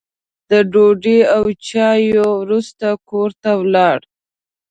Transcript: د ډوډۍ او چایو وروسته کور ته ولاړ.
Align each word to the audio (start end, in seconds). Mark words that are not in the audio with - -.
د 0.49 0.51
ډوډۍ 0.71 1.19
او 1.35 1.43
چایو 1.67 2.25
وروسته 2.43 2.87
کور 3.09 3.29
ته 3.41 3.49
ولاړ. 3.61 3.99